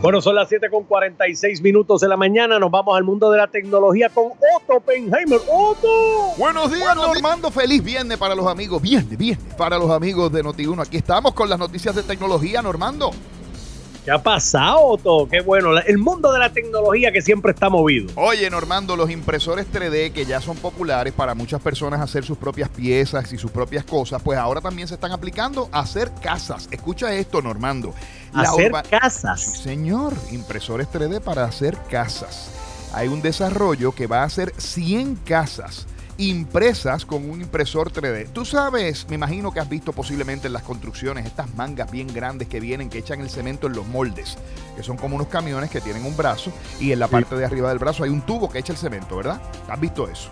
[0.00, 2.56] Bueno, son las 7 con 46 minutos de la mañana.
[2.60, 5.40] Nos vamos al mundo de la tecnología con Otto Penheimer.
[5.50, 5.88] ¡Otto!
[6.38, 7.50] Buenos días, Normando.
[7.50, 8.80] Feliz viernes para los amigos.
[8.80, 10.86] Viernes, viernes para los amigos de Noti1.
[10.86, 13.10] Aquí estamos con las noticias de tecnología, Normando.
[14.04, 15.28] ¿Qué ha pasado, Otto?
[15.30, 15.78] Qué bueno.
[15.78, 18.12] El mundo de la tecnología que siempre está movido.
[18.16, 22.68] Oye, Normando, los impresores 3D que ya son populares para muchas personas hacer sus propias
[22.68, 26.68] piezas y sus propias cosas, pues ahora también se están aplicando a hacer casas.
[26.72, 27.94] Escucha esto, Normando.
[28.34, 29.40] hacer casas.
[29.40, 30.14] Sí, señor.
[30.32, 32.50] Impresores 3D para hacer casas.
[32.94, 35.86] Hay un desarrollo que va a hacer 100 casas
[36.28, 38.28] impresas con un impresor 3D.
[38.32, 42.48] Tú sabes, me imagino que has visto posiblemente en las construcciones estas mangas bien grandes
[42.48, 44.36] que vienen, que echan el cemento en los moldes,
[44.76, 47.68] que son como unos camiones que tienen un brazo y en la parte de arriba
[47.68, 49.40] del brazo hay un tubo que echa el cemento, ¿verdad?
[49.68, 50.30] ¿Has visto eso?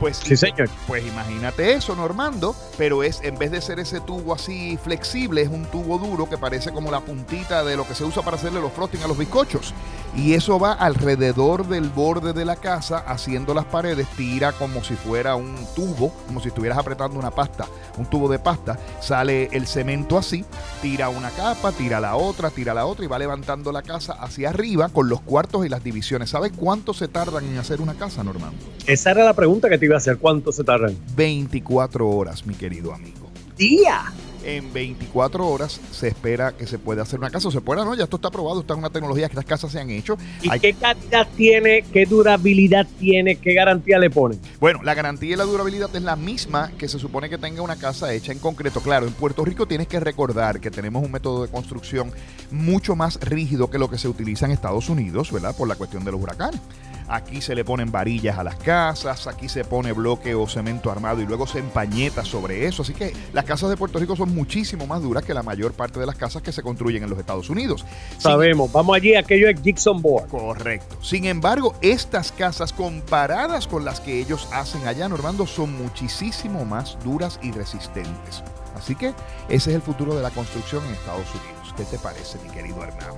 [0.00, 0.68] Pues, sí, señor.
[0.86, 5.48] Pues imagínate eso, Normando, pero es en vez de ser ese tubo así flexible, es
[5.48, 8.60] un tubo duro que parece como la puntita de lo que se usa para hacerle
[8.60, 9.74] los frosting a los bizcochos.
[10.16, 14.94] Y eso va alrededor del borde de la casa, haciendo las paredes, tira como si
[14.94, 17.66] fuera un tubo, como si estuvieras apretando una pasta,
[17.98, 18.78] un tubo de pasta.
[19.00, 20.44] Sale el cemento así,
[20.80, 24.50] tira una capa, tira la otra, tira la otra y va levantando la casa hacia
[24.50, 26.30] arriba con los cuartos y las divisiones.
[26.30, 28.58] ¿Sabes cuánto se tardan en hacer una casa, Normando?
[28.86, 30.18] Esa era la pregunta que te iba a hacer.
[30.18, 30.96] ¿Cuánto se tardan?
[31.16, 33.28] 24 horas, mi querido amigo.
[33.56, 34.12] ¿Día?
[34.44, 37.48] En 24 horas se espera que se pueda hacer una casa.
[37.48, 39.72] O se pueda, no, ya esto está probado, está en una tecnología que las casas
[39.72, 40.16] se han hecho.
[40.42, 44.40] ¿Y qué calidad tiene, qué durabilidad tiene, qué garantía le ponen?
[44.60, 47.76] Bueno, la garantía y la durabilidad es la misma que se supone que tenga una
[47.76, 48.80] casa hecha en concreto.
[48.80, 52.12] Claro, en Puerto Rico tienes que recordar que tenemos un método de construcción
[52.50, 55.54] mucho más rígido que lo que se utiliza en Estados Unidos, ¿verdad?
[55.56, 56.60] Por la cuestión de los huracanes.
[57.08, 61.22] Aquí se le ponen varillas a las casas, aquí se pone bloque o cemento armado
[61.22, 62.82] y luego se empañeta sobre eso.
[62.82, 65.98] Así que las casas de Puerto Rico son muchísimo más duras que la mayor parte
[65.98, 67.84] de las casas que se construyen en los Estados Unidos.
[68.18, 70.28] Sabemos, vamos allí, aquello es Gibson Board.
[70.28, 70.98] Correcto.
[71.02, 76.98] Sin embargo, estas casas comparadas con las que ellos hacen allá, Normando, son muchísimo más
[77.02, 78.42] duras y resistentes.
[78.76, 79.08] Así que
[79.48, 81.74] ese es el futuro de la construcción en Estados Unidos.
[81.76, 83.14] ¿Qué te parece, mi querido Hernán?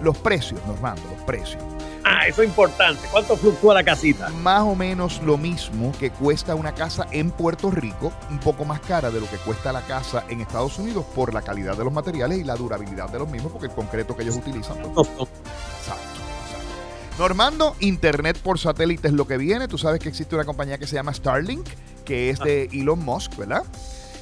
[0.00, 1.62] Los precios, Normando, los precios.
[2.08, 3.08] Ah, eso es importante.
[3.10, 4.28] ¿Cuánto fluctúa la casita?
[4.28, 8.80] Más o menos lo mismo que cuesta una casa en Puerto Rico, un poco más
[8.80, 11.92] cara de lo que cuesta la casa en Estados Unidos por la calidad de los
[11.92, 14.76] materiales y la durabilidad de los mismos, porque el concreto que ellos utilizan.
[14.94, 15.24] Pues, exacto,
[15.80, 16.16] exacto.
[17.18, 19.66] Normando, Internet por satélite es lo que viene.
[19.66, 21.66] Tú sabes que existe una compañía que se llama Starlink,
[22.04, 22.76] que es de ah.
[22.76, 23.64] Elon Musk, ¿verdad?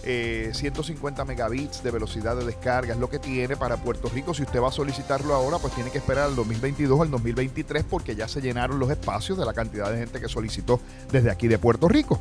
[0.05, 4.35] 150 eh, megabits de velocidad de descarga es lo que tiene para Puerto Rico.
[4.35, 8.15] Si usted va a solicitarlo ahora, pues tiene que esperar al 2022 al 2023 porque
[8.15, 11.59] ya se llenaron los espacios de la cantidad de gente que solicitó desde aquí de
[11.59, 12.21] Puerto Rico.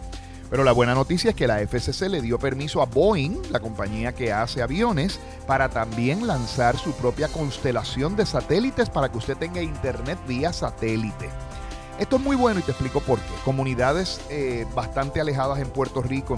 [0.50, 4.14] Pero la buena noticia es que la FCC le dio permiso a Boeing, la compañía
[4.14, 9.64] que hace aviones, para también lanzar su propia constelación de satélites para que usted tenga
[9.64, 11.30] internet vía satélite.
[12.00, 13.34] Esto es muy bueno y te explico por qué.
[13.46, 16.36] Comunidades eh, bastante alejadas en Puerto Rico,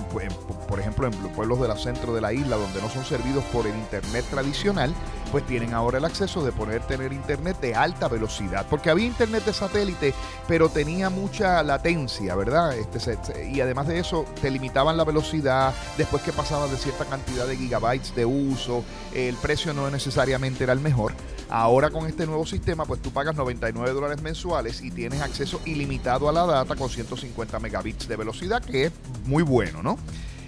[0.67, 3.66] por ejemplo en los pueblos del centro de la isla, donde no son servidos por
[3.66, 4.93] el Internet tradicional,
[5.31, 8.66] pues tienen ahora el acceso de poder tener Internet de alta velocidad.
[8.69, 10.13] Porque había Internet de satélite,
[10.47, 12.75] pero tenía mucha latencia, ¿verdad?
[12.77, 17.47] Este, y además de eso, te limitaban la velocidad después que pasaba de cierta cantidad
[17.47, 18.83] de gigabytes de uso.
[19.13, 21.13] El precio no necesariamente era el mejor.
[21.50, 26.28] Ahora con este nuevo sistema, pues tú pagas 99 dólares mensuales y tienes acceso ilimitado
[26.28, 28.91] a la data con 150 megabits de velocidad, que es
[29.25, 29.97] muy bueno, ¿no?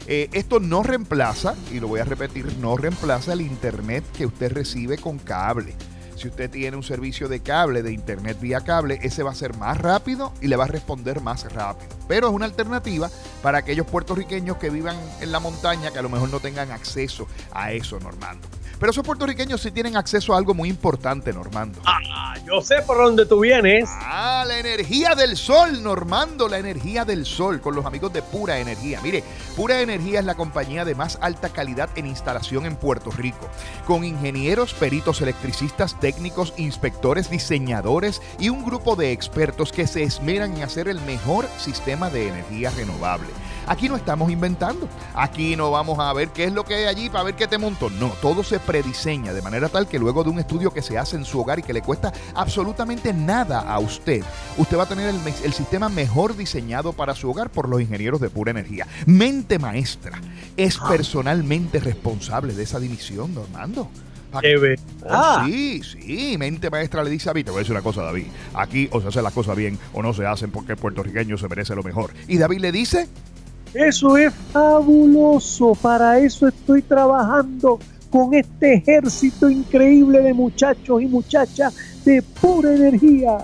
[0.07, 4.51] Eh, esto no reemplaza, y lo voy a repetir, no reemplaza el internet que usted
[4.53, 5.75] recibe con cable.
[6.17, 9.55] Si usted tiene un servicio de cable, de internet vía cable, ese va a ser
[9.55, 11.95] más rápido y le va a responder más rápido.
[12.07, 13.11] Pero es una alternativa
[13.43, 17.27] para aquellos puertorriqueños que vivan en la montaña que a lo mejor no tengan acceso
[17.51, 18.47] a eso, Normando.
[18.79, 21.81] Pero esos puertorriqueños sí tienen acceso a algo muy importante, Normando.
[21.85, 23.89] Ah, yo sé por dónde tú vienes.
[23.91, 28.59] Ah, la energía del sol, Normando, la energía del sol, con los amigos de Pura
[28.59, 28.99] Energía.
[29.01, 29.23] Mire,
[29.55, 33.49] Pura Energía es la compañía de más alta calidad en instalación en Puerto Rico,
[33.85, 40.55] con ingenieros, peritos, electricistas, técnicos, inspectores, diseñadores y un grupo de expertos que se esmeran
[40.55, 43.27] en hacer el mejor sistema de energía renovable.
[43.67, 44.87] Aquí no estamos inventando.
[45.13, 47.57] Aquí no vamos a ver qué es lo que hay allí para ver qué te
[47.57, 47.89] monto.
[47.89, 51.17] No, todo se prediseña de manera tal que luego de un estudio que se hace
[51.17, 54.23] en su hogar y que le cuesta absolutamente nada a usted,
[54.57, 58.29] usted va a tener el, sistema mejor diseñado para su hogar por los ingenieros de
[58.29, 58.87] pura energía.
[59.05, 60.21] Mente maestra
[60.55, 60.87] es ah.
[60.87, 63.89] personalmente responsable de esa división, Normando.
[65.09, 65.45] Ah.
[65.45, 68.25] Sí, sí, mente maestra le dice a mí, te voy a decir una cosa, David,
[68.53, 71.47] aquí o se hacen las cosas bien o no se hacen porque el puertorriqueño se
[71.47, 72.11] merece lo mejor.
[72.27, 73.07] Y David le dice,
[73.73, 77.79] eso es fabuloso, para eso estoy trabajando
[78.09, 81.75] con este ejército increíble de muchachos y muchachas
[82.05, 83.37] de pura energía.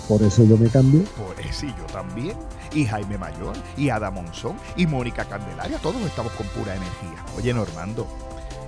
[0.08, 1.02] por eso yo me cambié.
[1.02, 2.36] Por eso yo también
[2.72, 5.78] y Jaime Mayor, y Ada Monzón, y Mónica Candelaria.
[5.78, 7.24] Todos estamos con pura energía.
[7.36, 8.06] Oye, Normando.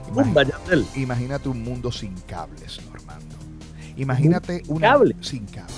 [0.09, 3.37] Imagínate, imagínate un mundo sin cables, Normando.
[3.97, 5.75] Imagínate un cable sin cable.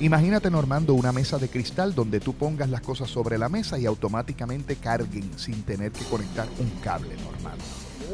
[0.00, 3.86] Imagínate, Normando, una mesa de cristal donde tú pongas las cosas sobre la mesa y
[3.86, 7.64] automáticamente carguen sin tener que conectar un cable, Normando.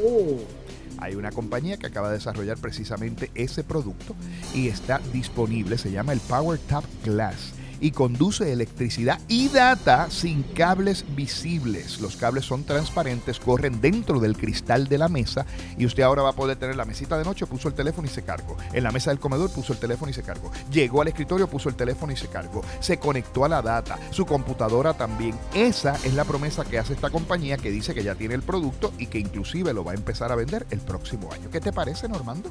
[0.04, 0.59] Oh.
[1.00, 4.14] Hay una compañía que acaba de desarrollar precisamente ese producto
[4.55, 5.79] y está disponible.
[5.79, 12.00] Se llama el Power Tap Glass y conduce electricidad y data sin cables visibles.
[12.00, 15.47] Los cables son transparentes, corren dentro del cristal de la mesa
[15.77, 18.11] y usted ahora va a poder tener la mesita de noche, puso el teléfono y
[18.11, 18.56] se cargó.
[18.73, 20.50] En la mesa del comedor puso el teléfono y se cargó.
[20.71, 22.62] Llegó al escritorio, puso el teléfono y se cargó.
[22.81, 25.35] Se conectó a la data, su computadora también.
[25.55, 28.93] Esa es la promesa que hace esta compañía que dice que ya tiene el producto
[28.99, 31.50] y que inclusive lo va a empezar a vender el próximo año.
[31.50, 32.50] ¿Qué te parece, Normando?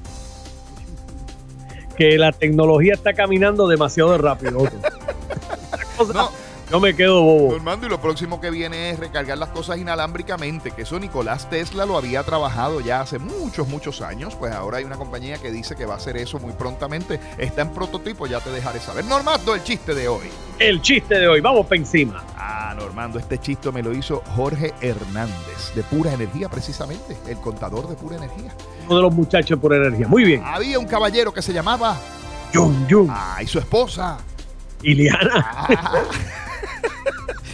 [1.98, 4.70] Que la tecnología está caminando demasiado rápido.
[6.14, 6.32] no,
[6.70, 7.52] yo me quedo bobo.
[7.52, 11.86] Normando, y lo próximo que viene es recargar las cosas inalámbricamente, que eso Nicolás Tesla
[11.88, 14.36] lo había trabajado ya hace muchos, muchos años.
[14.36, 17.20] Pues ahora hay una compañía que dice que va a hacer eso muy prontamente.
[17.40, 19.04] Está en prototipo, ya te dejaré saber.
[19.06, 20.28] Normando, el chiste de hoy.
[20.60, 22.24] El chiste de hoy, vamos para encima.
[22.38, 27.90] Ah, Normando, este chiste me lo hizo Jorge Hernández, de Pura Energía precisamente, el contador
[27.90, 28.54] de Pura Energía.
[28.86, 30.44] Uno de los muchachos de Pura Energía, muy bien.
[30.46, 31.98] Había un caballero que se llamaba...
[32.54, 33.08] Jun Jun.
[33.10, 34.18] Ah, y su esposa
[34.84, 35.68] Iliana.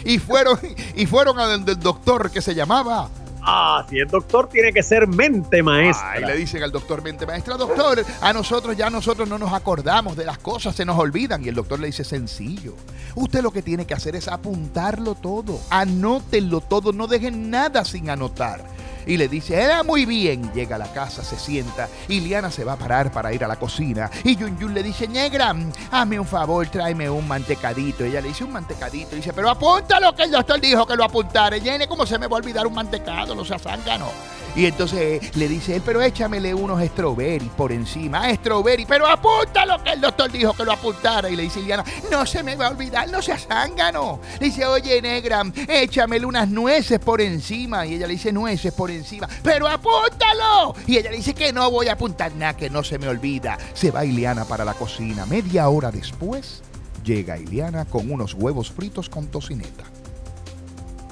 [0.06, 0.60] y fueron
[0.96, 3.10] y fueron a donde el doctor que se llamaba.
[3.48, 6.20] Ah, si el doctor tiene que ser mente maestra.
[6.20, 10.16] y le dicen al doctor mente maestra, doctor, a nosotros ya nosotros no nos acordamos
[10.16, 11.46] de las cosas, se nos olvidan.
[11.46, 12.76] Y el doctor le dice, sencillo,
[13.14, 18.10] usted lo que tiene que hacer es apuntarlo todo, anótenlo todo, no dejen nada sin
[18.10, 18.75] anotar
[19.06, 20.52] y le dice, era muy bien.
[20.54, 23.48] Llega a la casa, se sienta y Liana se va a parar para ir a
[23.48, 24.10] la cocina.
[24.24, 25.56] Y Yun Yun le dice, negra,
[25.92, 28.04] hazme un favor, tráeme un mantecadito.
[28.04, 29.14] Ella le dice, un mantecadito.
[29.14, 31.58] Y dice, pero apúntalo que el doctor dijo que lo apuntara.
[31.58, 33.36] Llene, ¿cómo se me va a olvidar un mantecado?
[33.36, 34.10] No sea zángano.
[34.56, 38.34] Y entonces le dice él, pero échamele unos strawberry por encima.
[38.36, 41.30] Strawberry, pero apúntalo que el doctor dijo que lo apuntara.
[41.30, 44.20] Y le dice Iliana, no se me va a olvidar, no seas zángano.
[44.40, 47.86] Le dice, oye, negra, échamele unas nueces por encima.
[47.86, 50.74] Y ella le dice, nueces por encima, pero apúntalo.
[50.88, 53.58] Y ella le dice que no voy a apuntar nada, que no se me olvida.
[53.74, 55.26] Se va Iliana para la cocina.
[55.26, 56.64] Media hora después,
[57.04, 59.84] llega Iliana con unos huevos fritos con tocineta.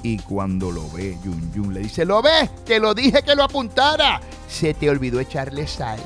[0.04, 2.50] Y cuando lo ve, Yun Yun le dice, ¿lo ves?
[2.66, 4.20] Te lo dije que lo apuntara.
[4.46, 5.98] Se te olvidó echarle sal.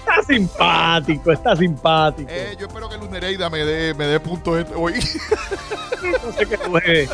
[0.00, 2.28] Está simpático, está simpático.
[2.30, 4.92] Eh, yo espero que Luz Nereida me dé, me dé punto este hoy.
[6.22, 7.08] no sé qué fue.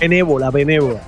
[0.00, 1.02] Benévola, benévola.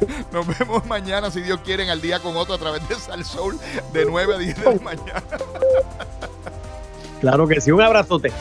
[0.32, 3.58] Nos vemos mañana, si Dios quiere, al día con otro a través de Sal Soul
[3.92, 5.22] de 9 a 10 de la mañana.
[7.20, 8.32] Claro que sí, un abrazote.